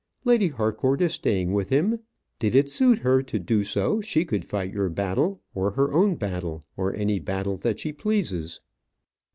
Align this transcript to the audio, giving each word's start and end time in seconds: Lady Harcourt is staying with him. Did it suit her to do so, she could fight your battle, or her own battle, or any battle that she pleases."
Lady 0.23 0.47
Harcourt 0.47 0.99
is 0.99 1.13
staying 1.13 1.53
with 1.53 1.69
him. 1.69 1.99
Did 2.39 2.55
it 2.55 2.71
suit 2.71 2.97
her 2.97 3.21
to 3.21 3.37
do 3.37 3.63
so, 3.63 4.01
she 4.01 4.25
could 4.25 4.43
fight 4.43 4.73
your 4.73 4.89
battle, 4.89 5.41
or 5.53 5.69
her 5.73 5.93
own 5.93 6.15
battle, 6.15 6.65
or 6.75 6.91
any 6.95 7.19
battle 7.19 7.55
that 7.57 7.77
she 7.77 7.93
pleases." 7.93 8.61